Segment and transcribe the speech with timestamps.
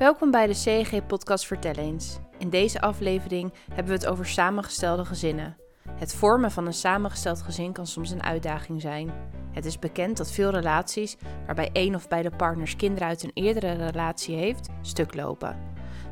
[0.00, 2.18] Welkom bij de CEG Podcast Vertel eens.
[2.38, 5.56] In deze aflevering hebben we het over samengestelde gezinnen.
[5.94, 9.12] Het vormen van een samengesteld gezin kan soms een uitdaging zijn.
[9.52, 11.16] Het is bekend dat veel relaties,
[11.46, 15.58] waarbij één of beide partners kinderen uit een eerdere relatie heeft, stuk lopen.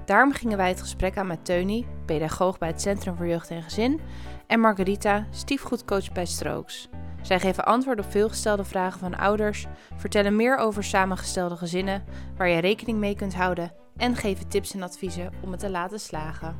[0.05, 3.63] Daarom gingen wij het gesprek aan met Teuny, pedagoog bij het Centrum voor Jeugd en
[3.63, 4.01] Gezin,
[4.47, 6.89] en Margarita, stiefgoedcoach bij Strokes.
[7.23, 9.67] Zij geven antwoord op veelgestelde vragen van ouders,
[9.97, 12.05] vertellen meer over samengestelde gezinnen,
[12.37, 16.01] waar je rekening mee kunt houden en geven tips en adviezen om het te laten
[16.01, 16.57] slagen.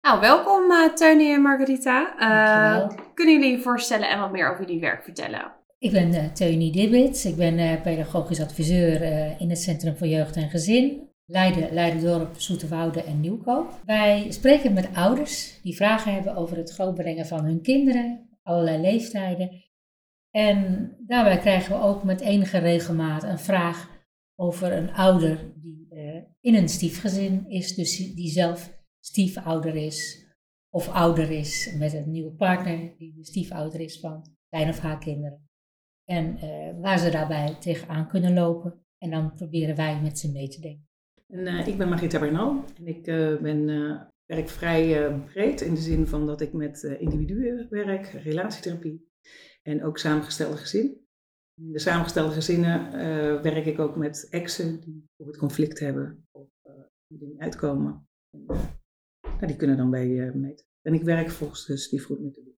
[0.00, 2.14] Nou, welkom uh, en Margarita.
[2.18, 5.52] Uh, kunnen jullie je voorstellen en wat meer over jullie werk vertellen?
[5.78, 7.24] Ik ben uh, Teuny Dibbits.
[7.24, 9.02] Ik ben pedagogisch adviseur
[9.38, 11.09] in het Centrum voor Jeugd en Gezin.
[11.30, 13.80] Leiden, Leidendorp, Zoeterwoude en Nieuwkoop.
[13.84, 19.64] Wij spreken met ouders die vragen hebben over het grootbrengen van hun kinderen, allerlei leeftijden.
[20.30, 26.22] En daarbij krijgen we ook met enige regelmaat een vraag over een ouder die uh,
[26.40, 30.26] in een stiefgezin is, dus die zelf stiefouder is
[30.70, 34.98] of ouder is met een nieuwe partner die de stiefouder is van zijn of haar
[34.98, 35.48] kinderen.
[36.04, 38.84] En uh, waar ze daarbij tegenaan kunnen lopen.
[38.98, 40.89] En dan proberen wij met ze mee te denken.
[41.30, 43.04] En, uh, ik ben Margita Bernal en ik
[43.42, 43.66] ben,
[44.26, 49.08] werk vrij breed in de zin van dat ik met individuen werk, relatietherapie
[49.62, 50.94] en ook samengestelde gezinnen.
[51.54, 52.92] In de samengestelde gezinnen
[53.42, 56.48] werk ik ook met exen die bijvoorbeeld conflict hebben of
[57.06, 58.08] die niet uitkomen.
[59.22, 60.66] Nou, die kunnen dan bij je meten.
[60.82, 62.58] En ik werk volgens de stiefgoedmethodiek.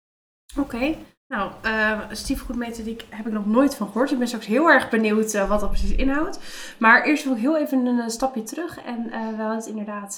[0.59, 0.95] Oké,
[1.31, 4.11] nou, uh, stiefgoedmethodiek heb ik nog nooit van gehoord.
[4.11, 6.39] Ik ben straks heel erg benieuwd uh, wat dat precies inhoudt.
[6.79, 8.83] Maar eerst wil ik heel even een, stapje terug.
[8.83, 10.15] En uh, we het inderdaad,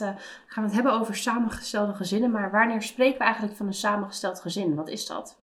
[0.47, 2.31] gaan we het hebben over samengestelde gezinnen.
[2.31, 4.75] Maar wanneer spreken we eigenlijk van een samengesteld gezin?
[4.75, 5.41] Wat is dat?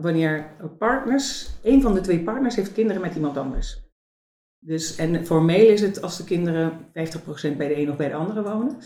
[0.00, 3.88] wanneer partners, een van de twee partners heeft kinderen met iemand anders.
[4.60, 8.14] Dus, en formeel is het als de kinderen 50% bij de een of bij de
[8.14, 8.76] andere wonen.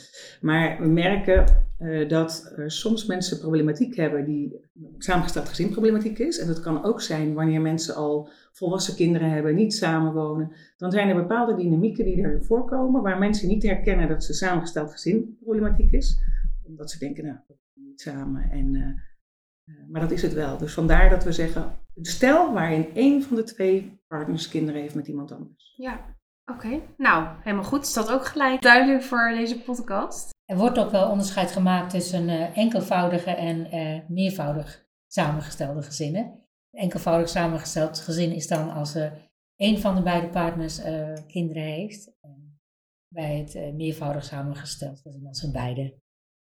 [0.41, 4.61] Maar we merken uh, dat er soms mensen problematiek hebben die
[4.99, 6.39] samengesteld gezinproblematiek is.
[6.39, 10.53] En dat kan ook zijn wanneer mensen al volwassen kinderen hebben, niet samenwonen.
[10.77, 14.93] Dan zijn er bepaalde dynamieken die er voorkomen waar mensen niet herkennen dat ze samengesteld
[14.93, 16.23] gezinproblematiek is.
[16.67, 17.37] Omdat ze denken, nou,
[17.75, 18.51] niet samen.
[18.51, 20.59] En, uh, maar dat is het wel.
[20.59, 25.09] Dus vandaar dat we zeggen, stel waarin één van de twee partners kinderen heeft met
[25.09, 25.75] iemand anders.
[25.77, 26.81] Ja, oké.
[26.97, 27.83] Nou, helemaal goed.
[27.83, 30.32] Is dat ook gelijk duidelijk voor deze podcast?
[30.45, 36.47] Er wordt ook wel onderscheid gemaakt tussen uh, enkelvoudige en uh, meervoudig samengestelde gezinnen.
[36.71, 39.13] Enkelvoudig samengesteld gezin is dan als uh,
[39.57, 40.81] een van de beide partners
[41.27, 42.19] kinderen heeft.
[42.21, 42.61] En
[43.09, 46.01] bij het meervoudig samengesteld gezin als ze beide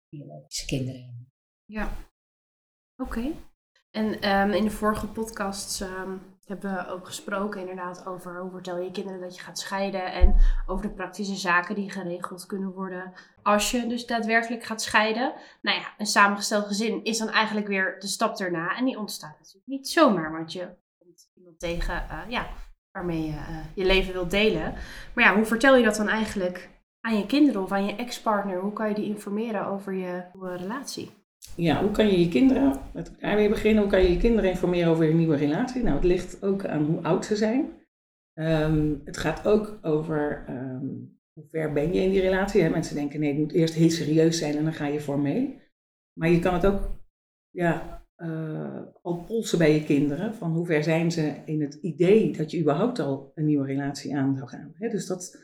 [0.09, 1.31] biologische kinderen hebben.
[1.65, 1.91] Ja,
[2.95, 3.31] oké.
[3.91, 8.77] En um, in de vorige podcasts um, hebben we ook gesproken inderdaad over hoe vertel
[8.77, 13.13] je kinderen dat je gaat scheiden en over de praktische zaken die geregeld kunnen worden
[13.43, 15.33] als je dus daadwerkelijk gaat scheiden.
[15.61, 19.37] Nou ja, een samengesteld gezin is dan eigenlijk weer de stap erna en die ontstaat
[19.37, 22.47] natuurlijk niet zomaar, want je komt iemand tegen uh, ja,
[22.91, 24.73] waarmee je uh, je leven wilt delen.
[25.15, 26.69] Maar ja, hoe vertel je dat dan eigenlijk
[27.01, 28.59] aan je kinderen of aan je ex-partner?
[28.59, 31.22] Hoe kan je die informeren over je relatie?
[31.55, 34.49] Ja, hoe kan je je kinderen, met elkaar weer beginnen, hoe kan je je kinderen
[34.49, 35.83] informeren over je nieuwe relatie?
[35.83, 37.81] Nou, het ligt ook aan hoe oud ze zijn.
[38.39, 42.61] Um, het gaat ook over um, hoe ver ben je in die relatie.
[42.61, 42.69] Hè?
[42.69, 45.61] Mensen denken, nee, het moet eerst heel serieus zijn en dan ga je voor mee.
[46.19, 47.01] Maar je kan het ook
[47.49, 52.37] ja, uh, al polsen bij je kinderen, van hoe ver zijn ze in het idee
[52.37, 54.73] dat je überhaupt al een nieuwe relatie aan zou gaan.
[54.73, 54.89] Hè?
[54.89, 55.43] Dus dat,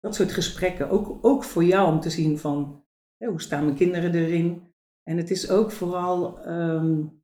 [0.00, 2.84] dat soort gesprekken, ook, ook voor jou om te zien van,
[3.16, 4.69] hè, hoe staan mijn kinderen erin?
[5.10, 7.22] En het is ook vooral, um,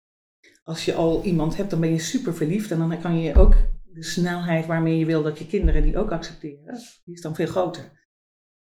[0.62, 2.70] als je al iemand hebt, dan ben je super verliefd.
[2.70, 3.54] En dan kan je ook
[3.84, 7.46] de snelheid waarmee je wil dat je kinderen die ook accepteren, die is dan veel
[7.46, 7.82] groter.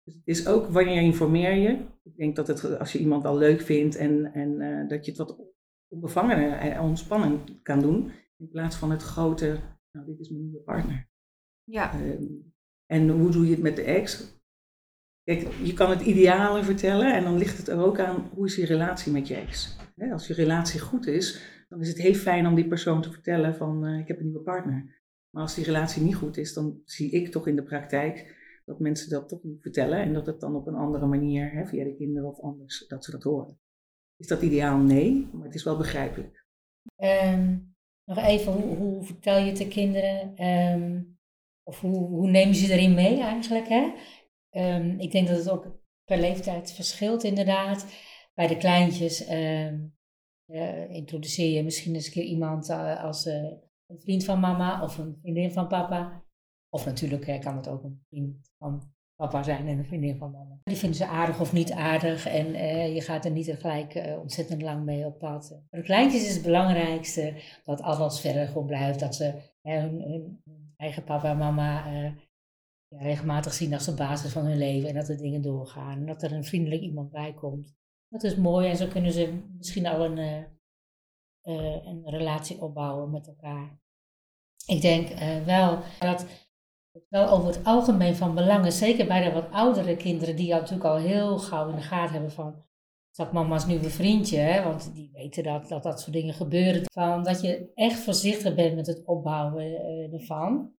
[0.04, 1.86] Dus het is ook wanneer informeer je.
[2.04, 5.12] Ik denk dat het, als je iemand al leuk vindt en, en uh, dat je
[5.12, 5.38] het wat
[5.88, 8.12] onbevangener en ontspannen kan doen.
[8.38, 9.60] In plaats van het grote,
[9.92, 11.10] nou dit is mijn nieuwe partner.
[11.64, 12.02] Ja.
[12.02, 12.54] Um,
[12.86, 14.35] en hoe doe je het met de ex?
[15.26, 18.56] Kijk, je kan het ideale vertellen en dan ligt het er ook aan hoe is
[18.56, 19.78] je relatie met je ex.
[20.12, 23.56] Als je relatie goed is, dan is het heel fijn om die persoon te vertellen
[23.56, 25.04] van uh, ik heb een nieuwe partner.
[25.30, 28.36] Maar als die relatie niet goed is, dan zie ik toch in de praktijk
[28.66, 31.66] dat mensen dat toch niet vertellen en dat het dan op een andere manier, hè,
[31.66, 33.60] via de kinderen of anders, dat ze dat horen.
[34.18, 34.78] Is dat ideaal?
[34.78, 36.46] Nee, maar het is wel begrijpelijk.
[36.98, 40.46] Um, nog even, hoe, hoe, vertel je het de kinderen?
[40.46, 41.18] Um,
[41.64, 43.68] of hoe, hoe neem je ze erin mee eigenlijk?
[43.68, 43.94] Hè?
[44.58, 47.86] Um, ik denk dat het ook per leeftijd verschilt inderdaad.
[48.34, 49.96] Bij de kleintjes um,
[50.52, 53.34] uh, introduceer je misschien eens een keer iemand uh, als uh,
[53.86, 56.24] een vriend van mama of een vriendin van papa.
[56.70, 60.60] Of natuurlijk kan het ook een vriend van papa zijn en een vriendin van mama.
[60.64, 62.54] Die vinden ze aardig of niet aardig en
[62.94, 65.48] je gaat er niet gelijk ontzettend lang mee op pad.
[65.48, 69.00] Voor de kleintjes is het belangrijkste dat alles verder gewoon blijft.
[69.00, 70.42] Dat ze hun, hun,
[70.78, 71.86] eigen papa en mama
[72.88, 75.98] ja, regelmatig zien als de basis van hun leven en dat er dingen doorgaan.
[75.98, 77.76] En dat er een vriendelijk iemand bij komt.
[78.10, 80.38] Dat is mooi en zo kunnen ze misschien al een, uh,
[81.56, 83.80] uh, een relatie opbouwen met elkaar.
[84.66, 86.26] Ik denk uh, wel dat
[86.92, 90.52] het wel over het algemeen van belang is, zeker bij de wat oudere kinderen, die
[90.52, 92.66] natuurlijk al heel gauw in de gaten hebben van,
[93.12, 94.64] dat mama's nieuwe vriendje, hè?
[94.64, 96.82] want die weten dat, dat dat soort dingen gebeuren.
[96.92, 99.64] Van, dat je echt voorzichtig bent met het opbouwen
[100.12, 100.74] ervan.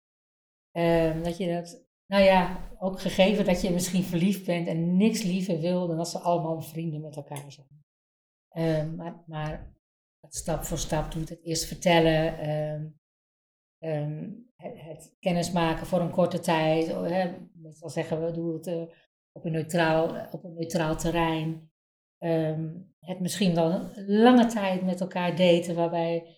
[0.72, 5.22] Ehm, dat je dat nou ja, ook gegeven dat je misschien verliefd bent en niks
[5.22, 7.84] liever wil dan dat ze allemaal vrienden met elkaar zijn.
[8.56, 9.74] Um, maar, maar
[10.28, 13.00] stap voor stap doet het eerst vertellen, um,
[13.78, 16.86] um, het, het, kennismaken voor een korte tijd.
[16.86, 18.82] Hè, meestal zeggen we, doe het uh,
[19.32, 21.70] op, een neutraal, op een neutraal terrein.
[22.98, 26.35] het misschien wel lange tijd met elkaar daten, waarbij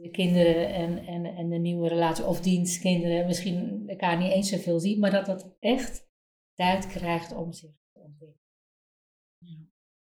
[0.00, 4.80] de kinderen en, en, en de nieuwe relatie of dienstkinderen misschien elkaar niet eens zoveel
[4.80, 6.08] zien, maar dat dat echt
[6.54, 8.36] tijd krijgt om zich te ontwikkelen.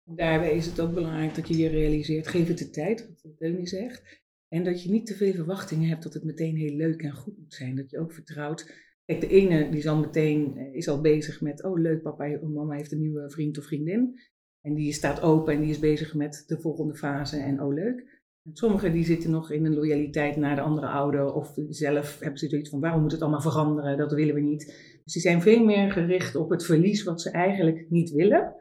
[0.04, 3.66] Daarbij is het ook belangrijk dat je je realiseert, geef het de tijd, wat Tony
[3.66, 4.20] zegt.
[4.48, 7.38] En dat je niet te veel verwachtingen hebt dat het meteen heel leuk en goed
[7.38, 7.76] moet zijn.
[7.76, 8.90] Dat je ook vertrouwt.
[9.04, 12.38] Kijk, de ene die is al meteen eh, is al bezig met, oh leuk, papa
[12.40, 14.20] of mama heeft een nieuwe vriend of vriendin.
[14.60, 18.21] En die staat open en die is bezig met de volgende fase en oh leuk.
[18.52, 22.48] Sommigen die zitten nog in een loyaliteit naar de andere ouder of zelf hebben ze
[22.48, 24.66] zoiets van waarom moet het allemaal veranderen, dat willen we niet.
[25.04, 28.54] Dus die zijn veel meer gericht op het verlies wat ze eigenlijk niet willen,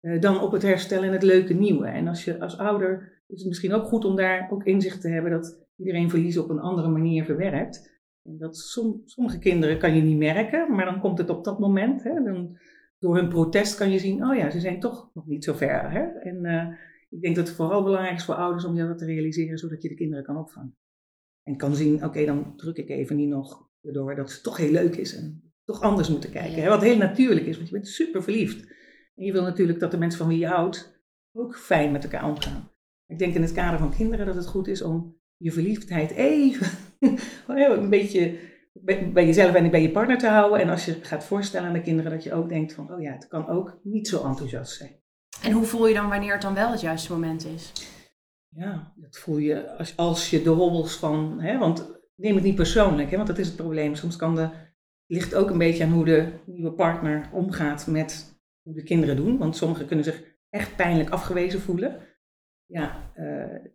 [0.00, 1.86] eh, dan op het herstellen en het leuke nieuwe.
[1.86, 5.08] En als je als ouder is het misschien ook goed om daar ook inzicht te
[5.08, 7.92] hebben dat iedereen verlies op een andere manier verwerkt.
[8.22, 8.56] En dat
[9.04, 12.02] sommige kinderen kan je niet merken, maar dan komt het op dat moment.
[12.02, 12.58] Hè, dan,
[12.98, 15.90] door hun protest kan je zien, oh ja, ze zijn toch nog niet zo ver.
[15.90, 16.02] Hè?
[16.02, 16.66] En, uh,
[17.14, 19.88] ik denk dat het vooral belangrijk is voor ouders om dat te realiseren, zodat je
[19.88, 20.76] de kinderen kan opvangen.
[21.42, 24.70] En kan zien, oké, dan druk ik even niet nog door dat het toch heel
[24.70, 26.62] leuk is en toch anders moeten kijken.
[26.62, 26.68] Hè?
[26.68, 28.72] Wat heel natuurlijk is, want je bent super verliefd.
[29.14, 31.02] En je wil natuurlijk dat de mensen van wie je houdt
[31.32, 32.70] ook fijn met elkaar omgaan.
[33.06, 36.66] Ik denk in het kader van kinderen dat het goed is om je verliefdheid even
[37.46, 38.38] een beetje
[39.12, 40.60] bij jezelf en bij je partner te houden.
[40.60, 43.12] En als je gaat voorstellen aan de kinderen dat je ook denkt van, oh ja,
[43.12, 45.02] het kan ook niet zo enthousiast zijn.
[45.44, 47.72] En hoe voel je dan wanneer het dan wel het juiste moment is?
[48.48, 52.54] Ja, dat voel je als, als je de hobbels van, hè, want neem het niet
[52.54, 53.94] persoonlijk, hè, want dat is het probleem.
[53.94, 54.48] Soms kan de,
[55.06, 59.38] ligt ook een beetje aan hoe de nieuwe partner omgaat met hoe de kinderen doen.
[59.38, 62.00] Want sommigen kunnen zich echt pijnlijk afgewezen voelen.
[62.66, 63.70] Ja, uh,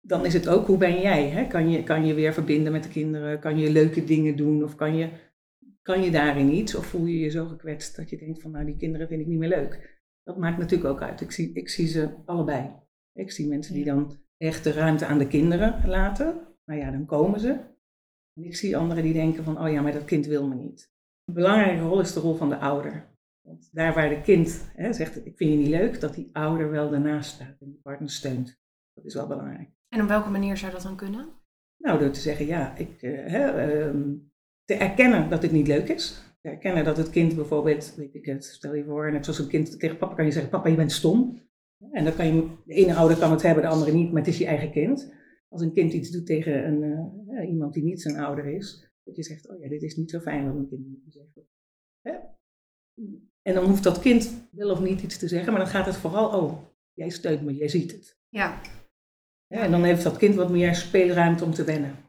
[0.00, 1.28] dan is het ook hoe ben jij?
[1.28, 1.46] Hè?
[1.46, 3.40] Kan, je, kan je weer verbinden met de kinderen?
[3.40, 4.64] Kan je leuke dingen doen?
[4.64, 5.08] Of kan je,
[5.82, 6.74] kan je daarin iets?
[6.74, 9.26] Of voel je je zo gekwetst dat je denkt van nou die kinderen vind ik
[9.26, 9.93] niet meer leuk?
[10.24, 11.20] Dat maakt natuurlijk ook uit.
[11.20, 12.70] Ik zie, ik zie ze allebei.
[13.12, 16.40] Ik zie mensen die dan echt de ruimte aan de kinderen laten.
[16.64, 17.50] Nou ja, dan komen ze.
[18.34, 20.92] En ik zie anderen die denken van, oh ja, maar dat kind wil me niet.
[21.24, 23.12] Een belangrijke rol is de rol van de ouder.
[23.40, 26.70] Want daar waar de kind hè, zegt, ik vind je niet leuk, dat die ouder
[26.70, 28.60] wel daarnaast staat en die partner steunt.
[28.92, 29.70] Dat is wel belangrijk.
[29.88, 31.28] En op welke manier zou dat dan kunnen?
[31.76, 34.32] Nou, door te zeggen, ja, ik, uh, hè, um,
[34.64, 38.44] te erkennen dat het niet leuk is herkennen dat het kind bijvoorbeeld, weet ik het,
[38.44, 40.92] stel je voor, net zoals een kind tegen papa kan je zeggen, papa je bent
[40.92, 41.42] stom.
[41.90, 44.30] En dan kan je, de ene ouder kan het hebben, de andere niet, maar het
[44.30, 45.12] is je eigen kind.
[45.48, 46.82] Als een kind iets doet tegen een,
[47.28, 50.10] uh, iemand die niet zijn ouder is, dat je zegt, oh ja, dit is niet
[50.10, 51.46] zo fijn wat een kind moet zeggen.
[53.42, 55.96] En dan hoeft dat kind wel of niet iets te zeggen, maar dan gaat het
[55.96, 58.18] vooral, oh, jij steunt me, jij ziet het.
[58.28, 58.60] Ja.
[59.46, 62.03] ja en dan heeft dat kind wat meer speelruimte om te wennen.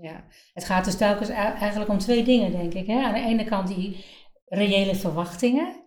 [0.00, 2.86] Ja, het gaat dus telkens eigenlijk om twee dingen, denk ik.
[2.86, 3.02] Hè?
[3.02, 4.04] Aan de ene kant die
[4.44, 5.82] reële verwachtingen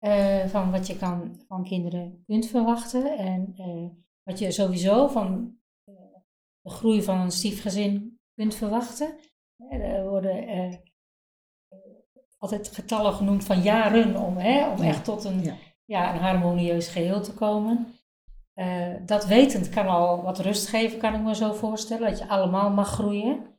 [0.00, 3.18] uh, van wat je kan, van kinderen kunt verwachten.
[3.18, 3.88] En uh,
[4.22, 5.94] wat je sowieso van uh,
[6.60, 9.18] de groei van een stiefgezin kunt verwachten.
[9.70, 10.80] Er worden
[12.38, 15.56] altijd getallen genoemd van jaren om, hè, om echt tot een, ja.
[15.84, 16.14] ja.
[16.14, 17.97] een harmonieus geheel te komen.
[18.58, 22.08] Uh, dat wetend kan al wat rust geven, kan ik me zo voorstellen.
[22.08, 23.58] Dat je allemaal mag groeien.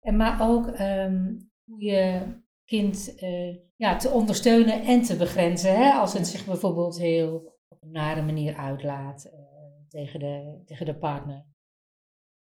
[0.00, 2.22] En maar ook um, hoe je
[2.64, 5.76] kind uh, ja, te ondersteunen en te begrenzen.
[5.76, 5.92] Hè?
[5.92, 9.32] Als het zich bijvoorbeeld heel op een nare manier uitlaat uh,
[9.88, 11.46] tegen, de, tegen de partner.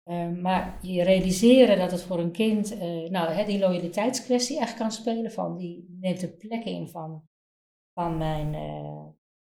[0.10, 4.92] Uh, maar je realiseren dat het voor een kind, nou, hè, die loyaliteitskwestie echt kan
[4.92, 5.32] spelen.
[5.32, 7.28] Van die neemt de plek in van,
[7.94, 8.54] van, mijn,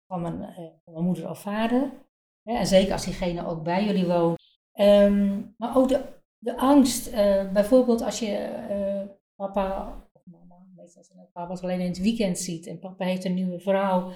[0.08, 2.10] van, mijn, van mijn moeder of vader
[2.44, 4.40] en zeker als diegene ook bij jullie woont.
[4.74, 11.04] Um, maar ook de de angst, eh, bijvoorbeeld als je eh, papa of mama, meestal
[11.04, 14.12] zijn het papa's alleen in het weekend ziet en papa heeft een nieuwe vrouw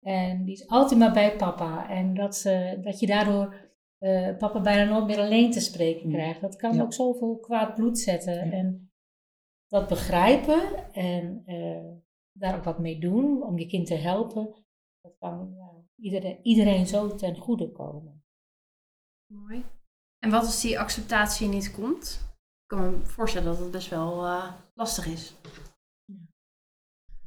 [0.00, 3.54] en die is altijd maar bij papa en dat, ze, dat je daardoor
[3.98, 6.40] uh, papa bijna nooit meer alleen te spreken krijgt.
[6.40, 8.92] Dat kan ook zoveel kwaad bloed zetten en
[9.68, 11.44] dat begrijpen en
[12.32, 14.54] daar ook wat mee doen om je kind te helpen,
[15.00, 18.24] dat kan ja, iedereen, iedereen zo ten goede komen.
[19.32, 19.64] Mooi.
[20.18, 22.20] En wat als die acceptatie niet komt?
[22.62, 25.34] Ik kan me voorstellen dat het best wel uh, lastig is.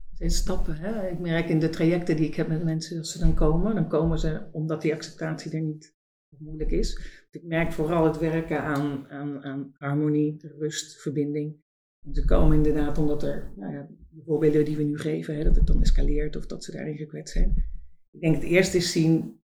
[0.09, 0.77] Het zijn stappen.
[0.77, 1.09] Hè?
[1.09, 3.88] Ik merk in de trajecten die ik heb met mensen, als ze dan komen, dan
[3.88, 5.95] komen ze omdat die acceptatie er niet
[6.38, 7.21] moeilijk is.
[7.31, 11.55] Ik merk vooral het werken aan, aan, aan harmonie, rust, verbinding.
[12.05, 15.43] En ze komen inderdaad omdat er, nou ja, de voorbeelden die we nu geven, hè,
[15.43, 17.65] dat het dan escaleert of dat ze daarin gekwetst zijn.
[18.12, 19.42] Ik denk het eerste is zien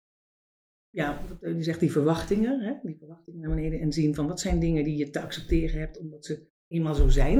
[0.92, 4.60] ja, je zegt die verwachtingen, hè, die verwachtingen naar beneden en zien van wat zijn
[4.60, 7.38] dingen die je te accepteren hebt omdat ze eenmaal zo zijn.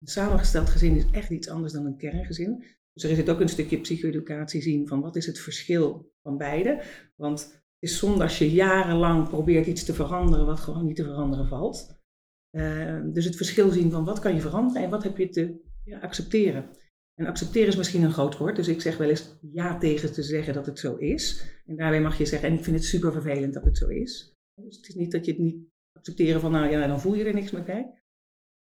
[0.00, 2.64] Een samengesteld gezin is echt iets anders dan een kerngezin.
[2.92, 6.36] Dus er is het ook een stukje psycho-educatie zien van wat is het verschil van
[6.36, 6.82] beide.
[7.16, 11.04] Want het is zonde als je jarenlang probeert iets te veranderen wat gewoon niet te
[11.04, 12.02] veranderen valt.
[12.50, 15.60] Uh, dus het verschil zien van wat kan je veranderen en wat heb je te
[15.84, 16.70] ja, accepteren.
[17.14, 20.22] En accepteren is misschien een groot woord, dus ik zeg wel eens ja tegen te
[20.22, 21.44] zeggen dat het zo is.
[21.66, 24.34] En daarbij mag je zeggen, en ik vind het super vervelend dat het zo is.
[24.54, 25.56] Dus het is niet dat je het niet
[25.92, 28.02] accepteren van, nou ja, dan voel je er niks meer bij.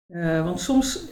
[0.08, 1.08] Uh, want soms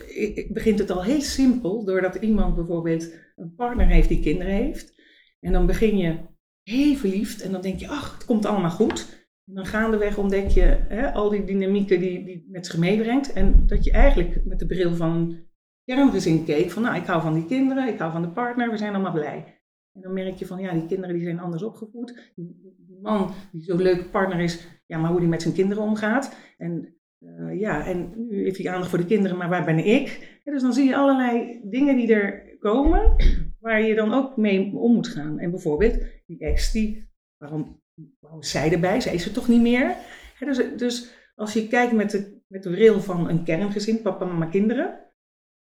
[0.48, 4.94] begint het al heel simpel, doordat iemand bijvoorbeeld een partner heeft die kinderen heeft.
[5.40, 6.18] En dan begin je
[6.62, 9.26] heel verliefd en dan denk je, ach, het komt allemaal goed.
[9.44, 13.32] En dan gaandeweg ontdek je hè, al die dynamieken die, die met zich meebrengt.
[13.32, 15.47] En dat je eigenlijk met de bril van
[15.94, 18.76] kerngezin keek van, nou, ik hou van die kinderen, ik hou van de partner, we
[18.76, 19.60] zijn allemaal blij.
[19.92, 22.32] En dan merk je van, ja, die kinderen die zijn anders opgevoed.
[22.34, 26.36] Die, man die zo'n leuke partner is, ja, maar hoe die met zijn kinderen omgaat.
[26.56, 30.36] En uh, ja, en nu heeft hij aandacht voor de kinderen, maar waar ben ik?
[30.44, 33.16] dus dan zie je allerlei dingen die er komen,
[33.60, 35.38] waar je dan ook mee om moet gaan.
[35.38, 37.82] En bijvoorbeeld die ex, die, waarom,
[38.20, 39.00] waarom is zij erbij?
[39.00, 39.96] Zij is er toch niet meer?
[40.38, 44.46] dus, dus als je kijkt met de, met de bril van een kerngezin, papa, mama,
[44.46, 45.07] kinderen,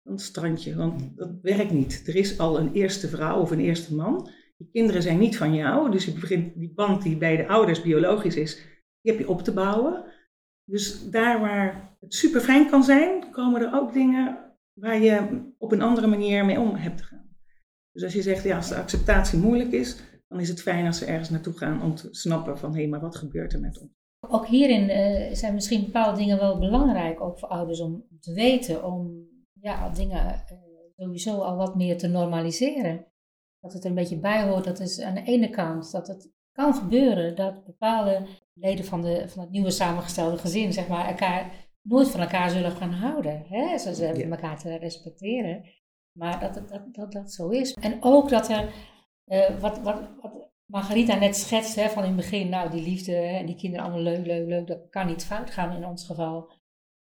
[0.04, 0.76] een strandje.
[0.76, 2.02] Want dat werkt niet.
[2.06, 4.30] Er is al een eerste vrouw of een eerste man.
[4.56, 5.90] Die kinderen zijn niet van jou.
[5.90, 8.54] Dus je begint die band die bij de ouders biologisch is,
[9.00, 10.04] die heb je op te bouwen.
[10.64, 14.38] Dus daar waar het super fijn kan zijn, komen er ook dingen
[14.73, 17.37] waar je op een andere manier mee om hebt te gaan.
[17.92, 19.96] Dus als je zegt, ja, als de acceptatie moeilijk is,
[20.28, 22.88] dan is het fijn als ze ergens naartoe gaan om te snappen van, hé, hey,
[22.88, 23.90] maar wat gebeurt er met ons?
[24.28, 28.84] Ook hierin uh, zijn misschien bepaalde dingen wel belangrijk, ook voor ouders om te weten,
[28.84, 29.28] om
[29.64, 30.59] ja, dingen uh,
[30.97, 33.06] sowieso al wat meer te normaliseren.
[33.61, 36.33] Dat het er een beetje bij hoort, dat is aan de ene kant dat het
[36.52, 41.50] kan gebeuren dat bepaalde leden van, de, van het nieuwe samengestelde gezin, zeg maar, elkaar
[41.83, 43.44] nooit van elkaar zullen gaan houden.
[43.49, 43.78] Hè?
[43.78, 45.64] Ze, hebben elkaar te respecteren.
[46.12, 47.73] Maar dat, dat, dat dat zo is.
[47.73, 48.73] En ook dat er,
[49.26, 53.16] uh, wat, wat, wat Margarita net schetst hè, van in het begin, nou die liefde
[53.16, 56.52] en die kinderen allemaal leuk, leuk, leuk, dat kan niet fout gaan in ons geval.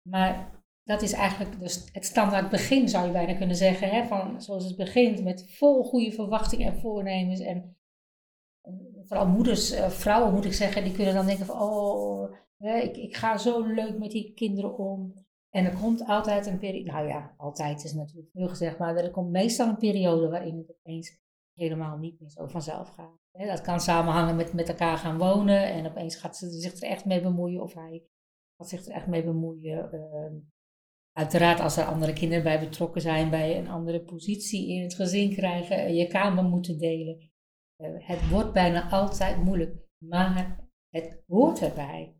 [0.02, 3.90] Maar dat is eigenlijk dus het standaard begin, zou je bijna kunnen zeggen.
[3.90, 4.06] Hè?
[4.06, 7.40] Van, zoals het begint met vol goede verwachtingen en voornemens.
[7.40, 7.78] En,
[9.04, 11.62] vooral moeders, uh, vrouwen moet ik zeggen, die kunnen dan denken van...
[11.62, 15.14] Oh, ik, ik ga zo leuk met die kinderen om.
[15.50, 19.12] En er komt altijd een periode, nou ja, altijd is natuurlijk veel gezegd, maar er
[19.12, 21.22] komt meestal een periode waarin het opeens
[21.54, 23.48] helemaal niet meer zo vanzelf gaat.
[23.48, 27.06] Dat kan samenhangen met met elkaar gaan wonen en opeens gaat ze zich er echt
[27.06, 28.04] mee bemoeien of hij
[28.58, 29.90] gaat zich er echt mee bemoeien.
[31.14, 35.34] Uiteraard als er andere kinderen bij betrokken zijn, bij een andere positie in het gezin
[35.34, 37.32] krijgen, eh, je kamer moeten delen.
[37.76, 42.18] Eh, het wordt bijna altijd moeilijk, maar het hoort erbij.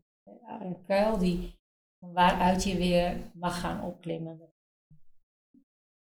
[0.60, 1.58] Een kuil die,
[1.98, 4.52] van waaruit je weer mag gaan opklimmen.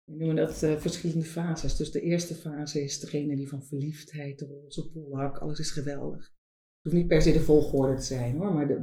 [0.04, 1.76] We noemen dat verschillende fases.
[1.76, 6.22] Dus de eerste fase is degene die van verliefdheid, de roze polhak, alles is geweldig.
[6.22, 8.82] Het hoeft niet per se de volgorde te zijn hoor, maar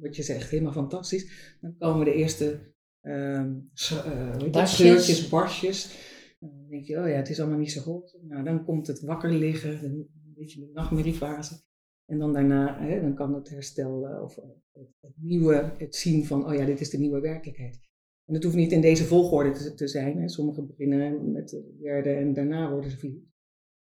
[0.00, 1.56] wat je zegt, helemaal fantastisch.
[1.60, 5.98] Dan komen de eerste um, uh, barstjes.
[6.38, 8.18] Dan denk je, oh ja, het is allemaal niet zo goed.
[8.22, 11.60] Nou, dan komt het wakker liggen, een beetje de nachtmerriefase.
[12.06, 16.26] En dan daarna, hè, dan kan het herstel uh, of het, het, nieuwe, het zien
[16.26, 17.80] van, oh ja, dit is de nieuwe werkelijkheid.
[18.24, 20.20] En het hoeft niet in deze volgorde te, te zijn.
[20.20, 20.28] Hè.
[20.28, 23.28] Sommigen beginnen met de derde en daarna worden ze verliefd.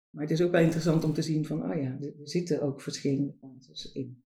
[0.09, 2.81] Maar het is ook wel interessant om te zien van, oh ja, er zitten ook
[2.81, 4.23] verschillende fases in.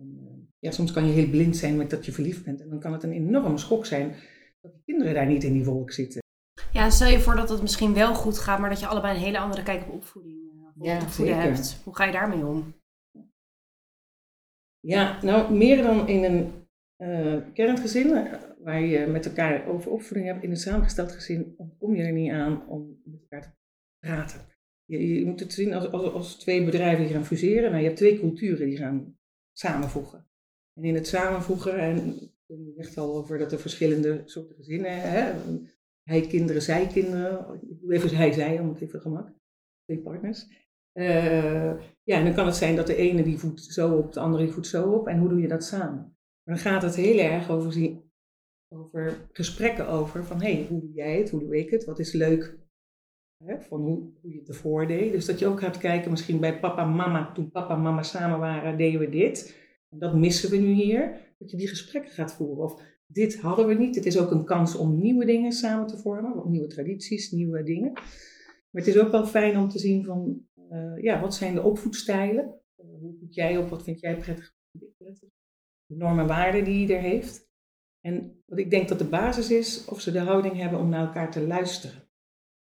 [0.00, 2.60] En, uh, ja, soms kan je heel blind zijn met dat je verliefd bent.
[2.60, 4.14] En dan kan het een enorme schok zijn
[4.60, 6.20] dat de kinderen daar niet in die wolk zitten.
[6.72, 9.22] Ja, stel je voor dat het misschien wel goed gaat, maar dat je allebei een
[9.22, 10.40] hele andere kijk op opvoeding,
[10.76, 11.80] op ja, opvoeden hebt.
[11.84, 12.74] Hoe ga je daarmee om?
[14.80, 16.66] Ja, nou, meer dan in een
[16.98, 21.94] uh, kerngezin, eh, waar je met elkaar over opvoeding hebt, in een samengesteld gezin, kom
[21.94, 23.50] je er niet aan om met elkaar te
[23.98, 24.40] praten.
[24.84, 27.70] Je, je moet het zien als, als, als, twee bedrijven die gaan fuseren.
[27.70, 29.16] Nou, je hebt twee culturen die gaan
[29.52, 30.26] samenvoegen.
[30.74, 31.96] En in het samenvoegen, en
[32.46, 35.32] je zegt al over dat er verschillende soorten gezinnen, hè,
[36.02, 39.32] hij kinderen, zij kinderen, even hij, zij, om het even gemak,
[39.84, 40.46] twee partners.
[40.92, 44.20] Uh, ja, en dan kan het zijn dat de ene die voet zo op, de
[44.20, 45.06] andere die voet zo op.
[45.06, 46.16] En hoe doe je dat samen?
[46.42, 48.02] Maar dan gaat het heel erg over,
[48.68, 51.98] over gesprekken over van hé, hey, hoe doe jij het, hoe doe ik het, wat
[51.98, 52.58] is leuk
[53.46, 55.12] van hoe, hoe je het ervoor deed.
[55.12, 58.02] Dus dat je ook gaat kijken, misschien bij papa en mama, toen papa en mama
[58.02, 59.60] samen waren, deden we dit.
[59.88, 61.30] En dat missen we nu hier.
[61.38, 62.64] Dat je die gesprekken gaat voeren.
[62.64, 63.94] Of dit hadden we niet.
[63.94, 67.92] Het is ook een kans om nieuwe dingen samen te vormen, nieuwe tradities, nieuwe dingen.
[67.92, 71.62] Maar het is ook wel fijn om te zien van, uh, ja, wat zijn de
[71.62, 72.44] opvoedstijlen?
[72.76, 73.68] Uh, hoe voed jij op?
[73.68, 74.54] Wat vind jij prettig?
[75.86, 77.50] De normen en waarden die ieder heeft.
[78.00, 81.06] En wat ik denk dat de basis is, of ze de houding hebben om naar
[81.06, 82.01] elkaar te luisteren.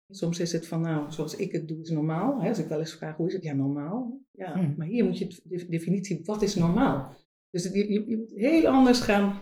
[0.10, 2.42] Soms is het van, nou, zoals ik het doe, is normaal.
[2.42, 2.50] Hè?
[2.50, 3.44] Als ik wel eens vraag, hoe is het?
[3.44, 4.22] Ja, normaal.
[4.32, 4.74] Ja, hmm.
[4.78, 7.16] maar hier moet je de definitie, wat is normaal?
[7.50, 9.40] Dus je, je, je moet heel anders gaan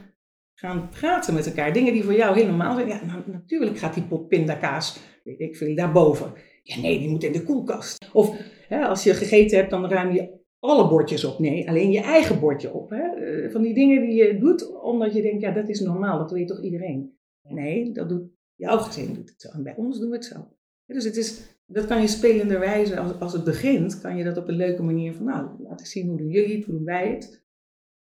[0.53, 1.73] gaan praten met elkaar.
[1.73, 2.87] Dingen die voor jou heel normaal zijn.
[2.87, 6.33] Ja, nou, natuurlijk gaat die pot pindakaas, weet ik veel, daarboven.
[6.63, 8.09] Ja, nee, die moet in de koelkast.
[8.13, 11.39] Of hè, als je gegeten hebt, dan ruim je alle bordjes op.
[11.39, 12.89] Nee, alleen je eigen bordje op.
[12.89, 13.01] Hè?
[13.01, 16.31] Eh, van die dingen die je doet omdat je denkt, ja, dat is normaal, dat
[16.31, 17.17] weet toch iedereen?
[17.49, 18.23] Nee, dat doet
[18.63, 19.49] jouw gezin doet het zo.
[19.49, 20.47] En bij ons doen we het zo.
[20.85, 24.47] Dus het is, dat kan je spelenderwijze, als, als het begint, kan je dat op
[24.47, 27.09] een leuke manier van, nou, laat ik zien hoe doen jullie het, hoe doen wij
[27.09, 27.45] het.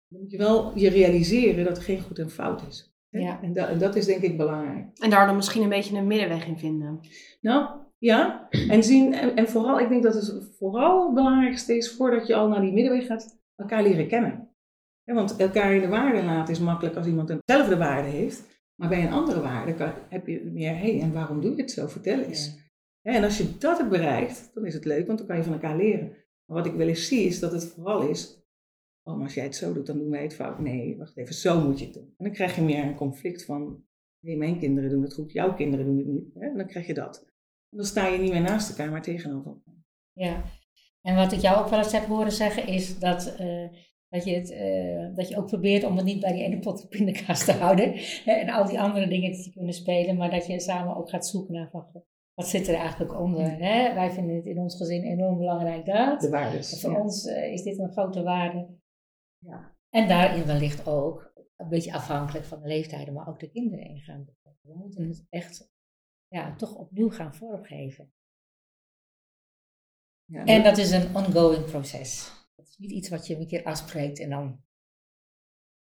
[0.07, 2.95] Dan moet je wel je realiseren dat er geen goed en fout is.
[3.09, 3.41] Ja.
[3.41, 4.97] En, en, dat is denk ik belangrijk.
[4.99, 6.99] En daar dan misschien een beetje een middenweg in vinden.
[7.41, 8.47] Nou, ja.
[8.49, 12.47] En, zien, en, vooral, ik denk dat het vooral het belangrijkste is, voordat je al
[12.47, 14.49] naar die middenweg gaat, elkaar leren kennen.
[15.03, 18.50] want elkaar in de waarde laten is makkelijk als iemand eenzelfde waarde heeft.
[18.81, 21.61] Maar bij een andere waarde kan, heb je meer, hé, hey, en waarom doe je
[21.61, 21.87] het zo?
[21.87, 22.59] Vertel eens.
[23.01, 25.53] En als je dat hebt bereikt, dan is het leuk, want dan kan je van
[25.53, 26.07] elkaar leren.
[26.45, 28.45] Maar wat ik wel eens zie, is dat het vooral is,
[29.03, 30.59] oh, maar als jij het zo doet, dan doen wij het fout.
[30.59, 32.13] Nee, wacht even, zo moet je het doen.
[32.17, 33.85] En dan krijg je meer een conflict van,
[34.19, 36.33] nee, mijn kinderen doen het goed, jouw kinderen doen het niet.
[36.33, 36.49] Hè?
[36.49, 37.25] En dan krijg je dat.
[37.69, 39.83] En dan sta je niet meer naast elkaar, maar tegenover elkaar.
[40.13, 40.43] Ja,
[41.01, 43.69] en wat ik jou ook wel eens heb horen zeggen is dat, uh,
[44.11, 46.89] dat, je, het, uh, dat je ook probeert om het niet bij die ene pot
[46.89, 47.91] pindakaas te houden.
[48.25, 51.27] Hè, en al die andere dingen te kunnen spelen, maar dat je samen ook gaat
[51.27, 53.51] zoeken naar van, wat zit er eigenlijk onder?
[53.57, 53.93] Hè?
[53.93, 56.21] Wij vinden het in ons gezin enorm belangrijk dat.
[56.21, 56.81] De waardes.
[56.81, 58.67] Voor ons uh, is dit een grote waarde.
[59.37, 59.75] Ja.
[59.89, 63.99] En daarin wellicht ook, een beetje afhankelijk van de leeftijden, maar ook de kinderen in
[63.99, 64.27] gaan.
[64.61, 65.71] We moeten het echt
[66.27, 68.13] ja, toch opnieuw gaan vormgeven.
[70.25, 72.40] Ja, en dat is een ongoing proces.
[72.61, 74.63] Dat is niet iets wat je een keer afspreekt en dan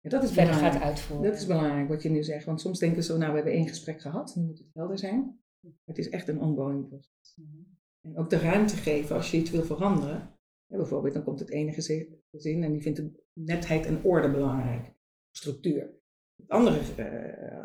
[0.01, 1.31] ja, dat is verder gaat uitvoeren.
[1.31, 2.45] Dat is belangrijk wat je nu zegt.
[2.45, 5.41] Want soms denken ze, nou we hebben één gesprek gehad, nu moet het helder zijn.
[5.85, 7.35] Het is echt een ongoing proces.
[7.37, 7.63] Mhm.
[8.01, 10.39] En ook de ruimte geven als je iets wil veranderen.
[10.67, 14.95] bijvoorbeeld, dan komt het ene gezin en die vindt de netheid en orde belangrijk.
[15.31, 15.99] Structuur.
[16.37, 16.81] Het andere,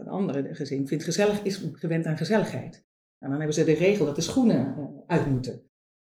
[0.03, 2.85] uh, andere gezin vindt gezellig, is gewend aan gezelligheid.
[3.17, 5.69] En dan hebben ze de regel dat de schoenen uh, uit moeten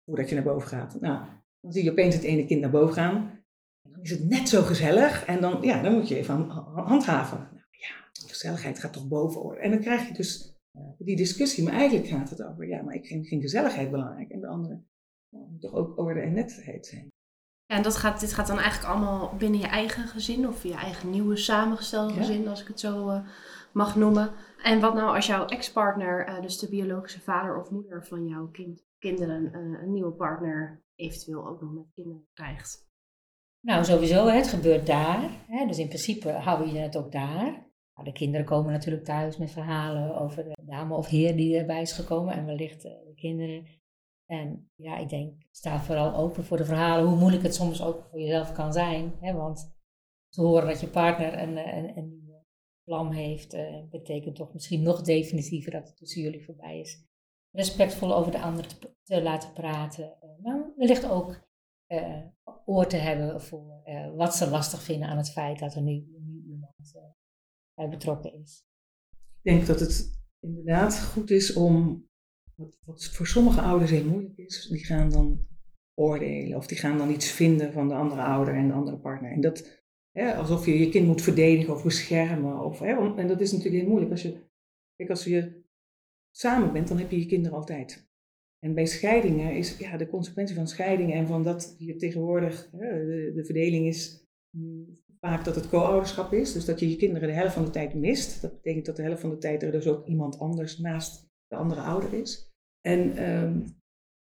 [0.05, 1.01] voordat je naar boven gaat.
[1.01, 1.27] Nou,
[1.61, 3.17] dan zie je opeens het ene kind naar boven gaan.
[3.83, 7.39] En dan is het net zo gezellig en dan, ja, dan moet je even handhaven.
[7.39, 9.61] Nou, ja, gezelligheid gaat toch boven.
[9.61, 11.65] En dan krijg je dus uh, die discussie.
[11.65, 14.31] Maar eigenlijk gaat het over, ja, maar ik vind, vind gezelligheid belangrijk.
[14.31, 14.83] En de andere
[15.29, 17.09] moet toch ook orde en netheid zijn.
[17.67, 20.75] Ja, en dat gaat, dit gaat dan eigenlijk allemaal binnen je eigen gezin of je
[20.75, 23.29] eigen nieuwe samengestelde gezin, als ik het zo uh,
[23.73, 24.31] mag noemen.
[24.63, 28.49] En wat nou als jouw ex-partner, uh, dus de biologische vader of moeder van jouw
[28.49, 32.89] kind, kinderen, uh, een nieuwe partner eventueel ook nog met kinderen krijgt?
[33.61, 35.31] Nou, sowieso, het gebeurt daar.
[35.47, 37.69] Hè, dus in principe hou je het ook daar.
[37.95, 41.81] Nou, de kinderen komen natuurlijk thuis met verhalen over de dame of heer die erbij
[41.81, 42.35] is gekomen.
[42.35, 43.67] En wellicht de kinderen
[44.31, 48.07] en ja, ik denk, sta vooral open voor de verhalen, hoe moeilijk het soms ook
[48.11, 49.13] voor jezelf kan zijn.
[49.21, 49.33] Hè?
[49.33, 49.75] Want
[50.29, 52.30] te horen dat je partner een, een,
[52.91, 57.05] vlam heeft, uh, betekent toch misschien nog definitiever dat het tussen jullie voorbij is.
[57.51, 58.67] Respectvol over de ander
[59.03, 61.49] te, laten praten, uh, maar wellicht ook
[61.89, 62.27] uh,
[62.65, 63.83] oor te hebben voor
[64.17, 66.75] wat ze lastig vinden aan het feit dat er nu, nu iemand
[67.75, 68.65] bij betrokken is.
[69.43, 72.05] Ik denk dat het inderdaad goed is om
[72.85, 75.47] wat, voor sommige ouders heel moeilijk is, die gaan dan
[75.95, 79.33] oordelen of die gaan dan iets vinden van de andere ouder en de andere partner.
[79.33, 79.80] En dat,
[80.15, 82.65] alsof je je kind moet verdedigen of beschermen.
[82.65, 84.11] Of, hè, en dat is natuurlijk heel moeilijk.
[84.11, 84.37] Als je,
[84.97, 85.63] kijk, als je
[86.31, 88.09] samen bent, dan heb je je kinderen altijd.
[88.59, 93.07] En bij scheidingen is ja, de consequentie van scheidingen en van dat hier tegenwoordig hè,
[93.07, 94.27] de, de, verdeling is
[95.21, 96.53] vaak dat het co-ouderschap is.
[96.53, 98.43] Dus dat je je kinderen de helft van de tijd mist.
[98.43, 101.57] Dat betekent dat de helft van de tijd er dus ook iemand anders naast de
[101.57, 102.53] andere ouder is.
[102.81, 103.61] En ehm,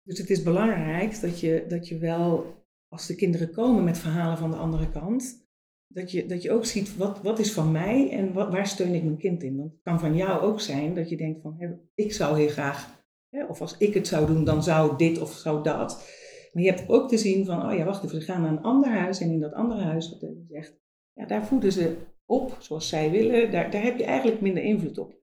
[0.04, 2.46] dus het is belangrijk dat je, dat je wel,
[2.88, 5.49] als de kinderen komen met verhalen van de andere kant,
[5.93, 9.04] dat je, dat je ook ziet wat, wat is van mij en waar steun ik
[9.04, 9.58] mijn kind in.
[9.58, 13.04] Want het kan van jou ook zijn dat je denkt van ik zou heel graag,
[13.30, 16.17] hè, of als ik het zou doen, dan zou dit of zou dat.
[16.54, 18.62] Maar je hebt ook te zien van, oh ja, wacht even, ze gaan naar een
[18.62, 20.80] ander huis en in dat andere huis, wat je zegt,
[21.13, 24.97] ja, daar voeden ze op zoals zij willen, daar, daar heb je eigenlijk minder invloed
[24.97, 25.17] op.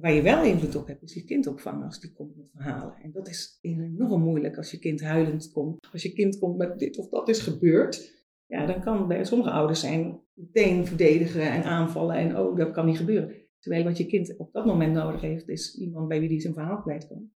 [0.00, 2.94] Waar je wel invloed op hebt, is je kind opvangen als die komt met verhalen.
[3.02, 5.88] En dat is enorm moeilijk als je kind huilend komt.
[5.92, 8.17] Als je kind komt met dit of dat is gebeurd,
[8.48, 12.86] ja, dan kan bij sommige ouders zijn meteen verdedigen en aanvallen en oh, dat kan
[12.86, 13.34] niet gebeuren.
[13.58, 16.54] Terwijl wat je kind op dat moment nodig heeft, is iemand bij wie die zijn
[16.54, 17.30] verhaal kwijt kan.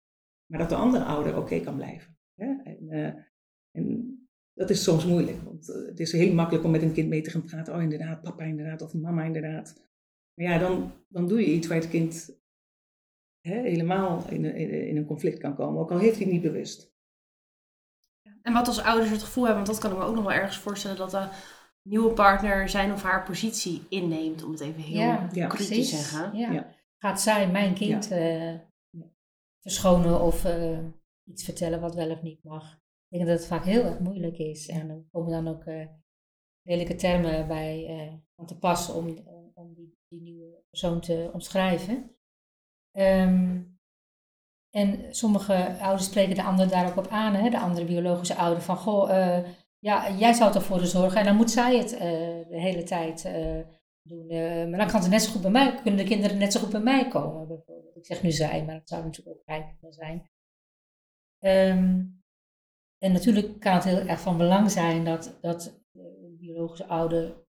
[0.46, 2.16] Maar dat de andere ouder oké kan blijven.
[2.36, 3.14] En, uh,
[3.70, 4.14] en,
[4.52, 7.22] dat is soms moeilijk, want uh, het is heel makkelijk om met een kind mee
[7.22, 7.74] te gaan praten.
[7.74, 9.88] Oh, inderdaad, papa inderdaad, of mama inderdaad.
[10.34, 12.40] Maar ja, dan, dan doe je iets waar het kind
[13.40, 16.42] hè, helemaal in, in, in, een conflict kan komen, ook al heeft hij het niet
[16.42, 16.89] bewust.
[18.50, 20.32] En wat als ouders het gevoel hebben, want dat kan ik me ook nog wel
[20.32, 21.28] ergens voorstellen, dat de
[21.82, 26.36] nieuwe partner zijn of haar positie inneemt, om het even heel ja, cru te zeggen.
[26.36, 26.74] Ja.
[26.98, 28.54] Gaat zij mijn kind uh,
[29.60, 30.78] verschonen of uh,
[31.24, 32.72] iets vertellen wat wel of niet mag?
[33.08, 34.68] Ik denk dat het vaak heel erg moeilijk is.
[34.68, 35.86] En er komen dan ook uh,
[36.62, 37.88] lelijke termen bij
[38.36, 39.06] aan te passen om,
[39.54, 42.16] om die, die, nieuwe persoon te omschrijven.
[42.92, 43.79] Um,
[44.70, 47.50] en sommige ouders spreken de ander daar ook op aan, hè?
[47.50, 49.38] de andere biologische ouder, van goh, uh,
[49.78, 52.00] ja, jij zou ervoor zorgen en dan moet zij het uh,
[52.48, 53.60] de hele tijd uh,
[54.02, 54.26] doen.
[54.70, 56.70] maar dan kan het net zo goed bij mij, kunnen de kinderen net zo goed
[56.70, 57.96] bij mij komen, bijvoorbeeld.
[57.96, 60.30] Ik zeg nu zij, maar het zou natuurlijk ook kunnen zijn.
[61.42, 62.22] Um,
[62.98, 67.46] en natuurlijk kan het heel erg van belang zijn dat, dat de biologische ouder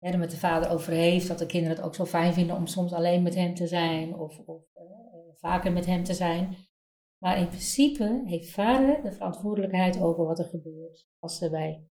[0.00, 2.66] er met de vader over heeft, dat de kinderen het ook zo fijn vinden om
[2.66, 4.62] soms alleen met hem te zijn of, of
[5.38, 6.56] vaker met hem te zijn.
[7.18, 11.88] Maar in principe heeft vader de verantwoordelijkheid over wat er gebeurt als ze bij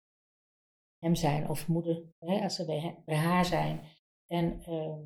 [1.00, 2.66] hem zijn, of moeder, hè, als ze
[3.06, 3.82] bij, haar zijn.
[4.28, 4.98] En uh,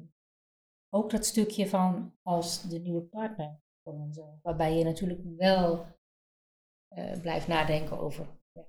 [0.89, 3.59] ook dat stukje van als de nieuwe partner
[4.11, 5.85] zo, waarbij je natuurlijk wel
[6.89, 8.61] uh, blijft nadenken over ja,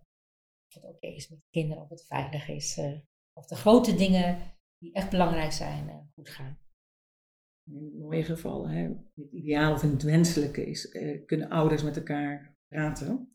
[0.67, 2.99] of het oké is met kinderen, of het veilig is, uh,
[3.33, 4.39] of de grote dingen
[4.79, 6.59] die echt belangrijk zijn, uh, goed gaan
[7.65, 12.57] in mooie gevallen, hè, het ideaal of het wenselijke is, eh, kunnen ouders met elkaar
[12.69, 13.35] praten.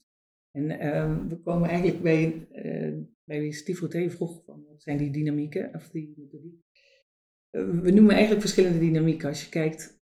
[0.52, 5.74] En uh, we komen eigenlijk bij, uh, bij wie vroeg van wat zijn die dynamieken
[5.74, 6.30] of die.
[7.52, 9.30] Uh, we noemen eigenlijk verschillende dynamieken.
[9.30, 10.04] Als je kijkt,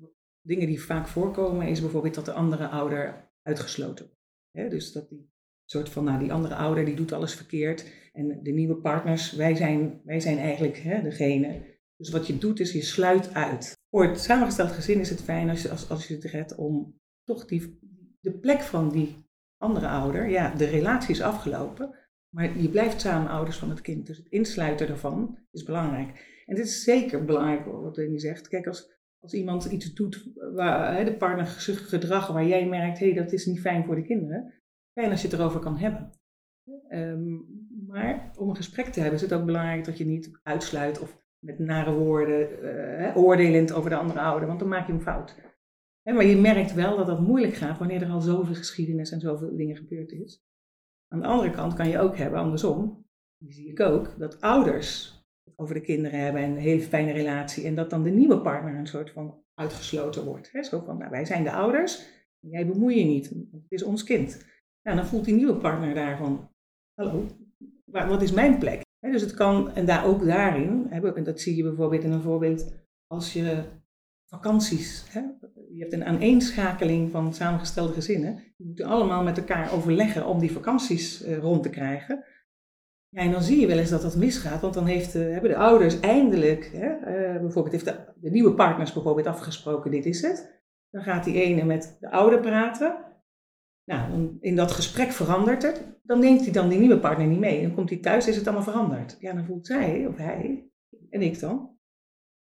[0.41, 4.21] dingen die vaak voorkomen, is bijvoorbeeld dat de andere ouder uitgesloten wordt.
[4.51, 4.69] Hè?
[4.69, 5.31] Dus dat die
[5.65, 9.55] soort van, nou die andere ouder die doet alles verkeerd en de nieuwe partners, wij
[9.55, 11.73] zijn, wij zijn eigenlijk hè, degene
[12.03, 13.81] dus wat je doet is je sluit uit.
[13.93, 17.01] Voor het samengesteld gezin is het fijn als je, als, als je het redt om
[17.25, 17.79] toch die,
[18.21, 19.17] de plek van die
[19.57, 21.95] andere ouder, ja, de relatie is afgelopen,
[22.35, 24.07] maar je blijft samen ouders van het kind.
[24.07, 26.43] Dus het insluiten ervan is belangrijk.
[26.47, 28.49] En dit is zeker belangrijk wat Danny zegt.
[28.49, 33.13] Kijk, als, als iemand iets doet, waar, hè, de partner gedrag waar jij merkt, hé,
[33.13, 34.55] hey, dat is niet fijn voor de kinderen,
[34.93, 36.11] fijn als je het erover kan hebben.
[36.89, 37.47] Um,
[37.87, 41.22] maar om een gesprek te hebben is het ook belangrijk dat je niet uitsluit of
[41.45, 45.35] met nare woorden, uh, oordelend over de andere ouder, want dan maak je hem fout.
[46.03, 49.57] Maar je merkt wel dat dat moeilijk gaat wanneer er al zoveel geschiedenis en zoveel
[49.57, 50.45] dingen gebeurd is.
[51.09, 53.07] Aan de andere kant kan je ook hebben, andersom,
[53.39, 55.21] die zie ik ook, dat ouders
[55.57, 58.75] over de kinderen hebben en een hele fijne relatie en dat dan de nieuwe partner
[58.75, 60.53] een soort van uitgesloten wordt.
[60.53, 60.63] Hè?
[60.63, 62.07] Zo van, nou, wij zijn de ouders,
[62.39, 64.47] jij bemoei je niet, het is ons kind.
[64.83, 66.51] Nou, dan voelt die nieuwe partner daarvan,
[66.95, 67.27] hallo,
[67.85, 68.83] wat is mijn plek?
[69.11, 72.73] Dus het kan, en daar ook daarin, en dat zie je bijvoorbeeld in een voorbeeld
[73.07, 73.63] als je
[74.27, 75.05] vakanties,
[75.73, 80.53] je hebt een aaneenschakeling van samengestelde gezinnen, die moeten allemaal met elkaar overleggen om die
[80.53, 82.25] vakanties uh, rond te krijgen.
[83.11, 86.01] En dan zie je wel eens dat dat misgaat, want dan heeft, hebben de ouders
[86.01, 86.81] eindelijk, uh,
[87.41, 90.63] bijvoorbeeld heeft de, de, nieuwe partners bijvoorbeeld afgesproken, dit is het.
[90.91, 93.12] Dan gaat die ene met de ouder praten
[93.85, 95.85] nou, in dat gesprek verandert het.
[96.03, 97.63] Dan neemt hij dan die nieuwe partner niet mee.
[97.63, 99.17] Dan komt hij thuis, is het allemaal veranderd.
[99.21, 100.71] Ja, dan voelt zij of hij
[101.11, 101.71] en ik dan.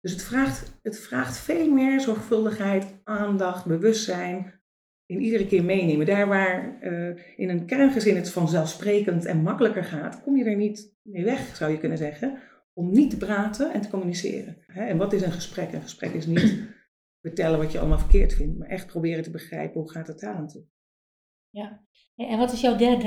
[0.00, 4.62] Dus het vraagt, het vraagt veel meer zorgvuldigheid, aandacht, bewustzijn.
[5.06, 6.06] In iedere keer meenemen.
[6.06, 10.96] Daar waar uh, in een kerngezin het vanzelfsprekend en makkelijker gaat, kom je er niet
[11.02, 12.38] mee weg, zou je kunnen zeggen.
[12.72, 14.56] Om niet te praten en te communiceren.
[14.66, 15.72] En wat is een gesprek?
[15.72, 16.58] Een gesprek is niet
[17.20, 20.34] vertellen wat je allemaal verkeerd vindt, maar echt proberen te begrijpen hoe gaat het daar
[20.34, 20.64] aan toe.
[21.54, 21.84] Ja.
[22.16, 23.06] En wat is jouw derde?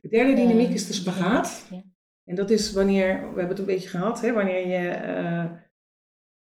[0.00, 1.66] De derde dynamiek is de spagaat.
[1.70, 1.82] Ja.
[2.24, 5.50] En dat is wanneer, we hebben het een beetje gehad, hè, wanneer je, uh,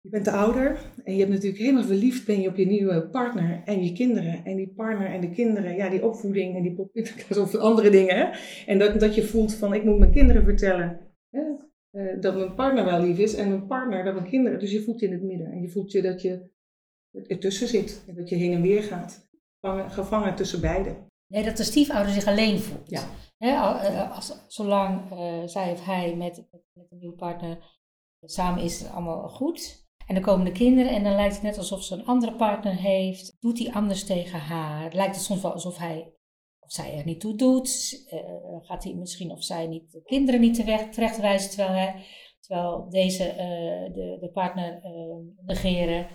[0.01, 3.09] je bent de ouder en je hebt natuurlijk helemaal verliefd ben je op je nieuwe
[3.09, 4.45] partner en je kinderen.
[4.45, 8.15] En die partner en de kinderen, ja, die opvoeding en die poppitkas of andere dingen.
[8.15, 8.29] Hè.
[8.65, 11.41] En dat, dat je voelt van, ik moet mijn kinderen vertellen hè,
[11.91, 14.59] uh, dat mijn partner wel lief is en mijn partner dat mijn kinderen.
[14.59, 16.49] Dus je voelt je in het midden en je voelt je dat je
[17.27, 19.28] ertussen zit en dat je heen en weer gaat.
[19.59, 21.07] Gevangen, gevangen tussen beiden.
[21.27, 22.89] Nee, dat de stiefouder zich alleen voelt.
[22.89, 23.07] Ja.
[23.37, 23.57] He,
[24.07, 27.77] als, zolang uh, zij of hij met, met, een nieuwe partner
[28.21, 29.87] samen is, is het allemaal goed.
[30.07, 32.75] En dan komen de kinderen en dan lijkt het net alsof ze een andere partner
[32.75, 33.37] heeft.
[33.39, 34.93] Doet hij anders tegen haar?
[34.93, 36.13] Lijkt het soms wel alsof hij
[36.59, 38.03] of zij er niet toe doet.
[38.13, 42.05] Uh, gaat hij misschien of zij niet de kinderen niet terecht, terecht wijzen terwijl, hij,
[42.39, 44.81] terwijl deze uh, de, de partner
[45.45, 46.07] negeren.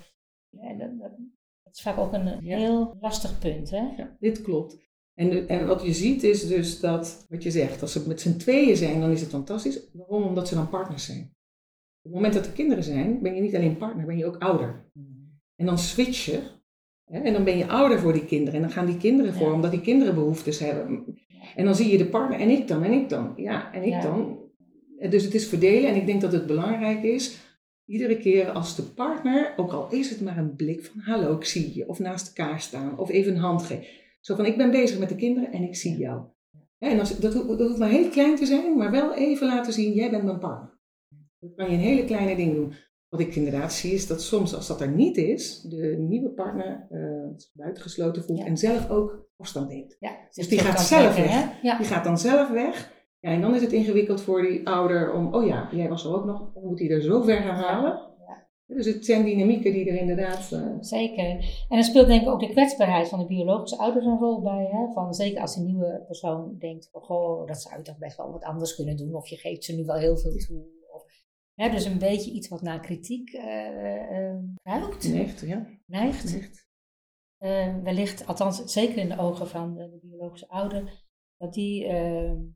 [1.77, 3.71] Is vaak ook een heel lastig punt.
[3.71, 3.83] Hè?
[3.97, 4.83] Ja, dit klopt.
[5.15, 8.37] En, en wat je ziet is dus dat, wat je zegt, als ze met z'n
[8.37, 9.81] tweeën zijn, dan is het fantastisch.
[9.93, 10.23] Waarom?
[10.23, 11.33] Omdat ze dan partners zijn.
[12.03, 14.39] Op het moment dat er kinderen zijn, ben je niet alleen partner, ben je ook
[14.39, 14.91] ouder.
[14.93, 15.41] Mm.
[15.57, 16.41] En dan switch je.
[17.05, 18.55] Hè, en dan ben je ouder voor die kinderen.
[18.55, 21.05] En dan gaan die kinderen voor, omdat die kinderen behoeftes hebben.
[21.57, 23.33] En dan zie je de partner, en ik dan, en ik dan.
[23.37, 24.39] Ja, en ik dan.
[25.11, 25.91] Dus het is verdelen.
[25.91, 27.39] En ik denk dat het belangrijk is,
[27.85, 31.45] iedere keer als de partner, ook al is het maar een blik van hallo, ik
[31.45, 31.89] zie je.
[31.89, 35.09] Of naast elkaar staan, of even een hand geven zo van, ik ben bezig met
[35.09, 36.23] de kinderen en ik zie jou.
[36.79, 39.93] en als, dat, dat hoeft maar heel klein te zijn, maar wel even laten zien,
[39.93, 40.79] jij bent mijn partner.
[41.39, 42.75] Dan kan je een hele kleine ding doen.
[43.09, 46.87] Wat ik inderdaad zie is dat soms, als dat er niet is, de nieuwe partner
[46.91, 49.97] uh, buitengesloten voelt en zelf ook afstand neemt.
[49.99, 51.61] Ja, dus die gaat zelf weg.
[51.61, 52.93] Die gaat dan zelf weg.
[53.25, 56.15] Ja, en dan is het ingewikkeld voor die ouder om, oh ja, jij was er
[56.17, 58.13] ook nog, dan moet hij er zo ver gaan halen.
[58.67, 60.51] Dus het zijn dynamieken die er inderdaad.
[60.53, 60.77] Uh...
[60.81, 61.25] Zeker.
[61.69, 64.69] En er speelt denk ik ook de kwetsbaarheid van de biologische ouders een rol bij.
[64.71, 64.93] Hè?
[64.93, 68.45] Van, zeker als een nieuwe persoon denkt: goh, dat zou je toch best wel wat
[68.45, 69.15] anders kunnen doen.
[69.15, 70.65] Of je geeft ze nu wel heel veel toe.
[70.93, 71.05] Of,
[71.55, 75.13] hè, dus een beetje iets wat naar kritiek uh, uh, ruikt.
[75.13, 75.67] Neigt, ja.
[75.87, 76.33] Neigt.
[76.33, 76.69] Neigt.
[77.83, 81.04] wellicht, althans zeker in de ogen van de, de biologische ouder,
[81.45, 81.87] dat die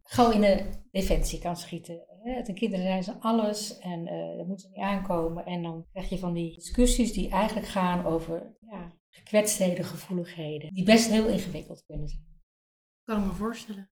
[0.02, 2.06] gauw in de defensie kan schieten.
[2.44, 5.44] De kinderen zijn ze alles en uh, dat moet er niet aankomen.
[5.44, 10.84] En dan krijg je van die discussies die eigenlijk gaan over ja, gekwetstheden, gevoeligheden, die
[10.84, 12.26] best heel ingewikkeld kunnen zijn.
[13.04, 13.90] Kan ik me voorstellen.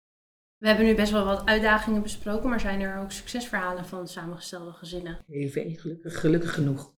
[0.57, 4.73] We hebben nu best wel wat uitdagingen besproken, maar zijn er ook succesverhalen van samengestelde
[4.73, 5.25] gezinnen?
[5.27, 6.95] Heel veel, gelukkig, gelukkig genoeg.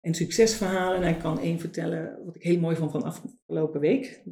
[0.00, 4.22] En succesverhalen, en ik kan één vertellen wat ik heel mooi vond van afgelopen week.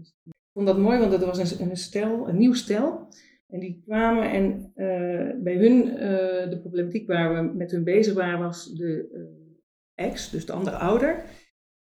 [0.57, 3.09] Vond dat mooi, want dat was een, een stel, een nieuw stel.
[3.49, 8.14] En die kwamen en uh, bij hun, uh, de problematiek waar we met hun bezig
[8.14, 11.25] waren, was de uh, ex, dus de andere ouder.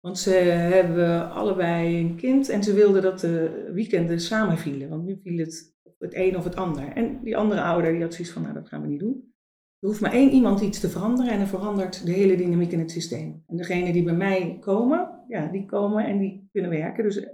[0.01, 4.89] Want ze hebben allebei een kind en ze wilden dat de weekenden samen vielen.
[4.89, 6.93] Want nu viel het het een of het ander.
[6.93, 9.35] En die andere ouder die had zoiets van, nou dat gaan we niet doen.
[9.81, 12.79] Er hoeft maar één iemand iets te veranderen en dan verandert de hele dynamiek in
[12.79, 13.43] het systeem.
[13.47, 17.05] En degene die bij mij komen, ja, die komen en die kunnen werken.
[17.05, 17.27] Dus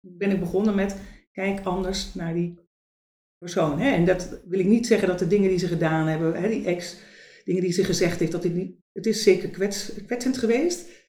[0.00, 0.96] ben ik begonnen met,
[1.32, 2.58] kijk anders naar die
[3.38, 3.78] persoon.
[3.78, 3.90] Hè?
[3.90, 6.64] En dat wil ik niet zeggen dat de dingen die ze gedaan hebben, hè, die
[6.64, 6.96] ex,
[7.44, 8.46] dingen die ze gezegd heeft, dat
[8.92, 11.08] het is zeker kwets, kwetsend geweest.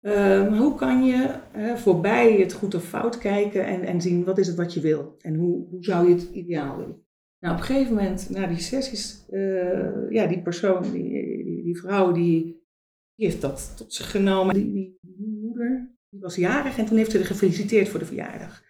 [0.00, 1.40] Uh, hoe kan je
[1.76, 5.14] voorbij het goed of fout kijken en, en zien wat is het wat je wil
[5.18, 7.06] en hoe, hoe zou je het ideaal willen?
[7.38, 11.10] Nou, op een gegeven moment, na die sessies, uh, ja, die persoon, die,
[11.44, 12.62] die, die vrouw, die,
[13.14, 14.54] heeft dat tot zich genomen.
[14.54, 14.98] Die
[15.40, 18.62] moeder, die was jarig en toen heeft ze haar gefeliciteerd voor de verjaardag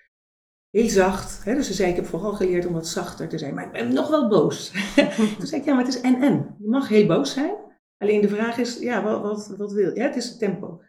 [0.73, 1.45] heel zacht.
[1.45, 1.55] Hè?
[1.55, 3.55] Dus ze zei, ik heb vooral geleerd om wat zachter te zijn.
[3.55, 4.73] Maar ik ben nog wel boos.
[5.39, 6.57] Toen zei ik, ja, maar het is en-en.
[6.59, 7.55] Je mag heel boos zijn.
[7.99, 9.95] Alleen de vraag is, ja, wat, wat, wat wil je?
[9.95, 10.81] Ja, het is het tempo.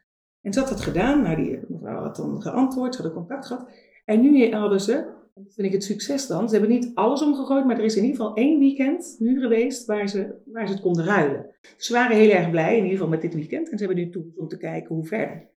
[0.42, 1.22] En ze had dat gedaan.
[1.22, 2.96] Nou, die mevrouw had dan geantwoord.
[2.96, 3.70] Ze hadden contact gehad.
[4.06, 4.94] En nu hadden ze,
[5.34, 6.50] dat vind ik het succes dan.
[6.50, 9.86] Ze hebben niet alles omgegooid, maar er is in ieder geval één weekend nu geweest
[9.86, 11.56] waar ze, waar ze het konden ruilen.
[11.78, 13.70] Ze waren heel erg blij, in ieder geval met dit weekend.
[13.70, 15.52] En ze hebben nu toe om te kijken hoe verder.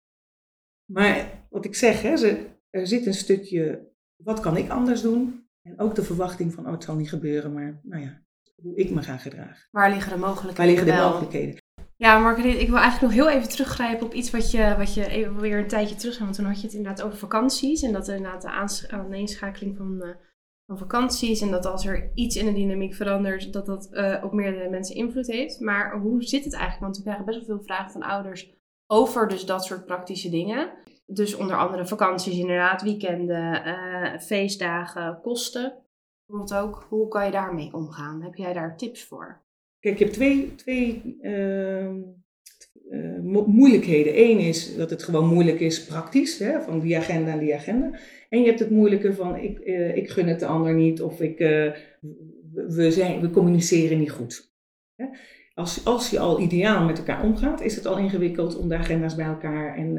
[0.92, 5.49] Maar wat ik zeg, hè, ze, er zit een stukje wat kan ik anders doen?
[5.62, 8.22] En ook de verwachting van, oh het zal niet gebeuren, maar nou ja,
[8.62, 9.68] hoe ik me ga gedragen.
[9.70, 10.57] Waar liggen de mogelijkheden?
[10.57, 11.64] Waar liggen de mogelijkheden?
[11.96, 15.09] Ja, Marguerite, ik wil eigenlijk nog heel even teruggrijpen op iets wat je, wat je
[15.09, 17.83] even weer een tijdje terug Want toen had je het inderdaad over vakanties.
[17.83, 20.09] En dat inderdaad de aaneenschakeling van, uh,
[20.66, 21.40] van vakanties.
[21.40, 24.96] En dat als er iets in de dynamiek verandert, dat dat uh, op meerdere mensen
[24.96, 25.61] invloed heeft.
[25.61, 26.83] Maar hoe zit het eigenlijk?
[26.83, 28.56] Want we krijgen best wel veel vragen van ouders
[28.87, 30.70] over dus dat soort praktische dingen.
[31.07, 35.75] Dus onder andere vakanties inderdaad, weekenden, uh, feestdagen, kosten.
[36.27, 38.22] Bijvoorbeeld ook, hoe kan je daarmee omgaan?
[38.22, 39.44] Heb jij daar tips voor?
[39.81, 41.90] Kijk, je hebt twee, twee uh,
[42.90, 44.20] uh, moeilijkheden.
[44.20, 47.99] Eén is dat het gewoon moeilijk is praktisch, hè, van die agenda en die agenda.
[48.29, 49.59] En je hebt het moeilijke van ik,
[49.94, 54.55] ik gun het de ander niet of ik, we, zijn, we communiceren niet goed.
[55.59, 59.14] Als, als je al ideaal met elkaar omgaat, is het al ingewikkeld om de agenda's
[59.14, 59.95] bij elkaar en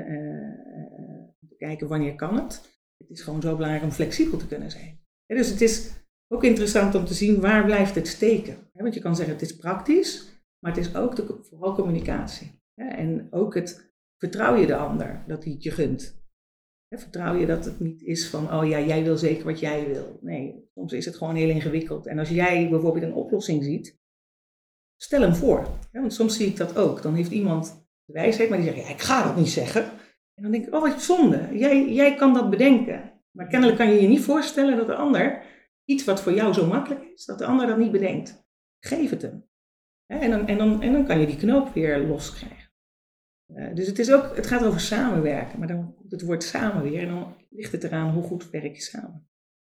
[1.49, 2.77] te kijken wanneer kan het.
[2.97, 4.99] Het is gewoon zo belangrijk om flexibel te kunnen zijn.
[5.25, 5.91] dus het is
[6.27, 8.57] ook interessant om te zien waar blijft het steken.
[8.73, 12.61] Want je kan zeggen het is praktisch, maar het is ook de, vooral communicatie.
[12.75, 16.25] En ook het vertrouw je de ander dat hij het je gunt.
[16.95, 20.19] Vertrouw je dat het niet is van, oh ja, jij wil zeker wat jij wil.
[20.21, 22.05] Nee, soms is het gewoon heel ingewikkeld.
[22.05, 23.99] En als jij bijvoorbeeld een oplossing ziet,
[24.97, 25.67] stel hem voor.
[25.91, 27.01] Want soms zie ik dat ook.
[27.01, 29.83] Dan heeft iemand de wijsheid, maar die zegt, ja, ik ga dat niet zeggen.
[30.33, 31.49] En dan denk ik, oh wat zonde.
[31.53, 33.21] Jij, jij kan dat bedenken.
[33.31, 35.43] Maar kennelijk kan je je niet voorstellen dat de ander
[35.85, 38.45] iets wat voor jou zo makkelijk is, dat de ander dat niet bedenkt.
[38.79, 39.45] Geef het hem.
[40.05, 42.71] En dan, en dan, en dan kan je die knoop weer loskrijgen.
[43.47, 46.83] Uh, dus het, is ook, het gaat over samenwerken, maar dan komt het woord samen
[46.83, 49.29] weer en dan ligt het eraan hoe goed werk je samen.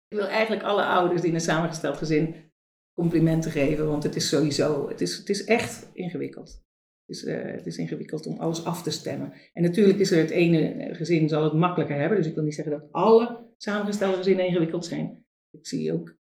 [0.08, 2.47] Ik wil eigenlijk alle ouders die in een samengesteld gezin
[2.98, 6.66] complimenten geven, want het is sowieso, het is, het is echt ingewikkeld.
[7.06, 9.34] Het is, uh, het is ingewikkeld om alles af te stemmen.
[9.54, 12.56] En natuurlijk is er het ene gezin zal het makkelijker hebben, dus ik wil niet
[12.56, 15.26] zeggen dat alle samengestelde gezinnen ingewikkeld zijn.
[15.52, 16.18] Ik zie ook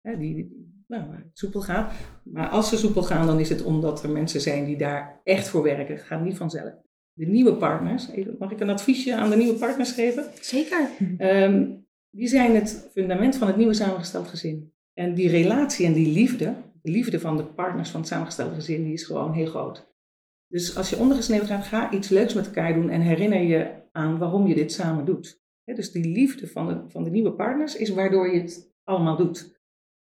[0.00, 1.88] hè, die, nou, soepel gaan.
[2.22, 5.48] Maar als ze soepel gaan, dan is het omdat er mensen zijn die daar echt
[5.48, 5.94] voor werken.
[5.94, 6.74] Het gaat niet vanzelf.
[7.12, 10.24] De nieuwe partners, even, mag ik een adviesje aan de nieuwe partners geven?
[10.40, 10.88] Zeker.
[11.18, 14.72] Um, die zijn het fundament van het nieuwe samengesteld gezin.
[14.98, 18.84] En die relatie en die liefde, de liefde van de partners van het samengestelde gezin,
[18.84, 19.94] die is gewoon heel groot.
[20.48, 24.18] Dus als je ondergesneeuwd gaat, ga iets leuks met elkaar doen en herinner je aan
[24.18, 25.42] waarom je dit samen doet.
[25.64, 29.60] dus die liefde van de, van de nieuwe partners is waardoor je het allemaal doet.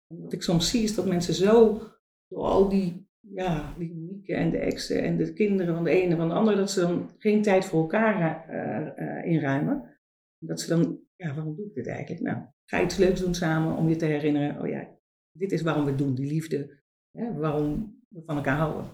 [0.07, 1.81] wat ik soms zie is dat mensen zo,
[2.27, 6.11] door al die, ja, die Mieke en de exen en de kinderen van de ene
[6.11, 9.99] en van de andere, dat ze dan geen tijd voor elkaar uh, uh, inruimen.
[10.37, 12.21] Dat ze dan, ja, waarom doe ik dit eigenlijk?
[12.21, 12.37] Nou,
[12.71, 14.87] ga iets leuks doen samen om je te herinneren, oh ja,
[15.31, 16.79] dit is waarom we het doen, die liefde,
[17.11, 18.89] hè, waarom we van elkaar houden.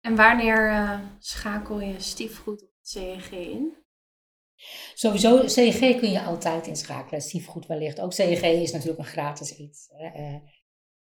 [0.00, 3.74] En wanneer uh, schakel je stiefgoed op het CEG in?
[4.94, 8.00] Sowieso, CEG kun je altijd inschakelen, stiefgoed wellicht.
[8.00, 9.88] Ook CEG is natuurlijk een gratis iets.
[9.92, 10.20] Hè.
[10.20, 10.40] Uh,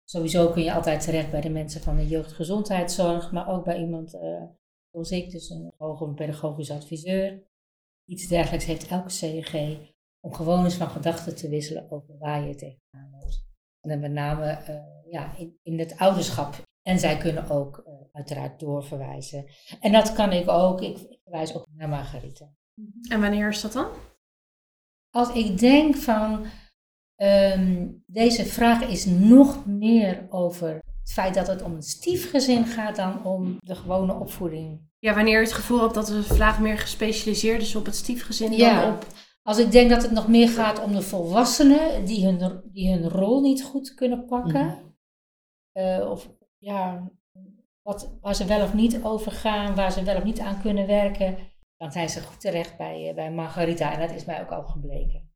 [0.04, 4.14] sowieso kun je altijd terecht bij de mensen van de jeugdgezondheidszorg, maar ook bij iemand
[4.14, 4.44] uh,
[4.92, 7.44] zoals ik, dus een hoger pedagogisch adviseur.
[8.06, 9.93] Iets dergelijks heeft elke CEG
[10.26, 13.46] om gewoon eens van gedachten te wisselen over waar je tegenaan loopt.
[13.82, 16.56] En dan met name uh, ja, in, in het ouderschap.
[16.82, 19.46] En zij kunnen ook uiteraard doorverwijzen.
[19.80, 20.82] En dat kan ik ook.
[20.82, 22.46] Ik, verwijs ook naar Margarita.
[23.10, 23.88] En wanneer is dat dan?
[25.10, 26.46] Als ik denk van
[27.16, 32.96] ehm, deze vraag is nog meer over het feit dat het om een stiefgezin gaat
[32.96, 34.82] dan om de gewone opvoeding.
[35.00, 38.52] Ja, wanneer je het gevoel hebt dat de vraag meer gespecialiseerd is op het stiefgezin
[38.52, 38.82] ja.
[38.82, 39.06] dan op.
[39.48, 43.10] Als ik denk dat het nog meer gaat om de volwassenen die hun, die hun
[43.10, 44.66] rol niet goed kunnen pakken.
[44.66, 44.92] Mm
[46.08, 47.12] of ja,
[47.82, 50.88] wat, waar ze wel of niet over gaan, waar ze wel of niet aan kunnen
[50.88, 51.38] werken
[51.84, 53.94] dan zijn ze goed terecht bij, eh, bij Margarita.
[53.94, 55.32] En dat is mij ook al gebleken.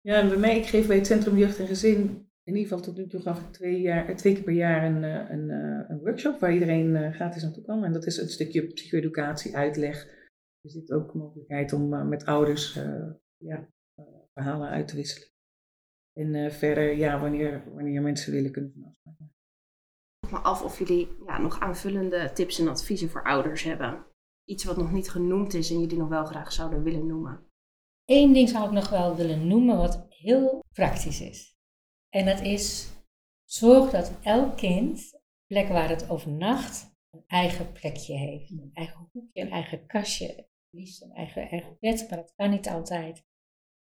[0.00, 2.00] Ja, en bij mij, ik geef bij het Centrum Jeugd en Gezin,
[2.42, 4.84] in ieder geval tot nu toe gaf ik twee, jaar, eh, twee keer per jaar
[4.84, 5.50] een, eh, een,
[5.88, 7.84] een workshop waar iedereen gratis naartoe kan.
[7.84, 10.06] En dat is een stukje psycho-educatie, uitleg.
[10.60, 12.78] Er zit ook mogelijkheid om met ouders
[13.42, 13.68] ja,
[14.32, 15.28] verhalen uit te wisselen.
[16.12, 19.34] En verder, ja, wanneer, wanneer mensen willen, kunnen van afspraken.
[20.20, 24.12] Ik me af of jullie ja, nog aanvullende tips en adviezen voor ouders hebben
[24.44, 27.46] iets wat nog niet genoemd is en jullie nog wel graag zouden willen noemen?
[28.04, 31.56] Eén ding zou ik nog wel willen noemen wat heel praktisch is.
[32.08, 32.90] En dat is,
[33.44, 38.50] zorg dat elk kind, plek waar het overnacht, een eigen plekje heeft.
[38.50, 42.68] Een eigen hoekje, een eigen kastje, liefst een eigen, eigen bed, maar dat kan niet
[42.68, 43.24] altijd.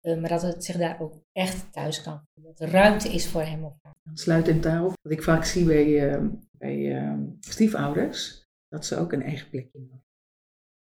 [0.02, 2.54] Uh, maar dat het zich daar ook echt thuis kan voelen.
[2.56, 3.96] Dat er ruimte is voor hem of haar.
[4.14, 9.24] Sluitend daarop, wat ik vaak zie bij, uh, bij uh, stiefouders, dat ze ook een
[9.24, 10.04] eigen plekje hebben.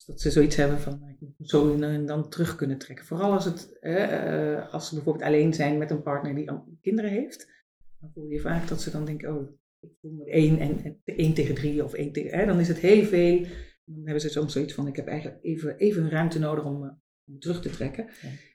[0.05, 3.05] Dat ze zoiets hebben van, nou, ik moet zo en dan terug kunnen trekken.
[3.05, 6.49] Vooral als, het, eh, als ze bijvoorbeeld alleen zijn met een partner die
[6.81, 7.49] kinderen heeft.
[7.99, 11.01] Dan voel je vaak dat ze dan denken, oh, ik voel me één en, en
[11.05, 12.47] één tegen drie of één tegen...
[12.47, 13.45] Dan is het heel veel.
[13.85, 17.39] Dan hebben ze soms zoiets van, ik heb eigenlijk even, even ruimte nodig om, om
[17.39, 18.09] terug te trekken.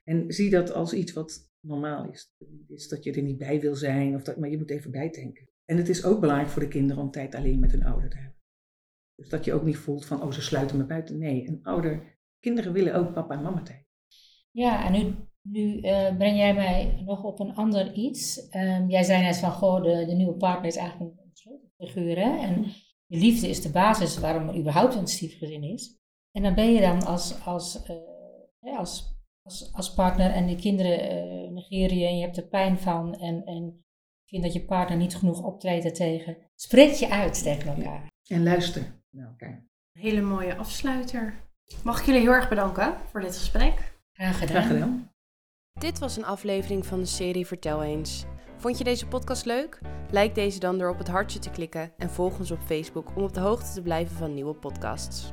[0.04, 2.32] En zie dat als iets wat normaal is.
[2.68, 5.48] is dat je er niet bij wil zijn, of dat, maar je moet even bijdenken.
[5.64, 8.16] En het is ook belangrijk voor de kinderen om tijd alleen met hun ouder te
[8.16, 8.36] hebben.
[9.14, 11.18] Dus dat je ook niet voelt van, oh, ze sluiten me buiten.
[11.18, 13.84] Nee, een ouder, kinderen willen ook papa en mama tijd.
[14.50, 18.48] Ja, en nu, nu uh, breng jij mij nog op een ander iets.
[18.54, 22.38] Um, jij zei net van, goh, de, de nieuwe partner is eigenlijk een sleutelfiguur, hè?
[22.38, 22.62] En
[23.06, 25.98] de liefde is de basis waarom er überhaupt een stiefgezin is.
[26.30, 27.96] En dan ben je dan als, als, uh,
[28.74, 32.78] als, als, als partner en de kinderen uh, negeren je en je hebt er pijn
[32.78, 33.84] van en, en
[34.24, 36.36] vind dat je partner niet genoeg optreedt tegen.
[36.54, 38.10] Spreek je uit tegen elkaar.
[38.26, 39.66] En luister naar elkaar.
[39.92, 41.34] Hele mooie afsluiter.
[41.84, 43.98] Mag ik jullie heel erg bedanken voor dit gesprek.
[44.12, 44.56] Graag gedaan.
[44.56, 45.10] Graag gedaan.
[45.72, 48.24] Dit was een aflevering van de serie Vertel eens.
[48.56, 49.80] Vond je deze podcast leuk?
[50.10, 53.22] Like deze dan door op het hartje te klikken en volg ons op Facebook om
[53.22, 55.32] op de hoogte te blijven van nieuwe podcasts.